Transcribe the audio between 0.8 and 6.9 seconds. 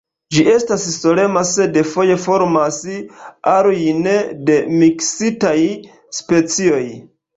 solema, sed foje formas arojn de miksitaj specioj.